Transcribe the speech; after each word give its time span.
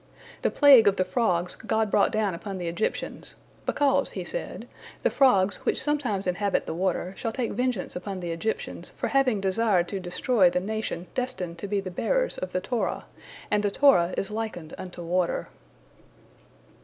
The 0.41 0.49
plague 0.49 0.87
of 0.87 0.95
the 0.95 1.05
frogs 1.05 1.55
God 1.55 1.91
brought 1.91 2.11
down 2.11 2.33
upon 2.33 2.57
the 2.57 2.67
Egyptians, 2.67 3.35
"because," 3.67 4.09
He 4.09 4.23
said, 4.23 4.67
"the 5.03 5.11
frogs, 5.11 5.57
which 5.57 5.79
sometimes 5.79 6.25
inhabit 6.25 6.65
the 6.65 6.73
water, 6.73 7.13
shall 7.15 7.31
take 7.31 7.51
vengeance 7.51 7.95
upon 7.95 8.19
the 8.19 8.31
Egyptians 8.31 8.93
for 8.97 9.09
having 9.09 9.39
desired 9.39 9.87
to 9.89 9.99
destroy 9.99 10.49
the 10.49 10.59
nation 10.59 11.05
destined 11.13 11.59
to 11.59 11.67
be 11.67 11.79
the 11.79 11.91
bearers 11.91 12.39
of 12.39 12.51
the 12.51 12.61
Torah, 12.61 13.05
and 13.51 13.61
the 13.61 13.69
Torah 13.69 14.15
is 14.17 14.31
likened 14.31 14.73
unto 14.75 15.03
water." 15.03 15.49